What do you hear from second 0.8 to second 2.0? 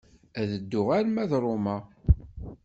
arma d Roma.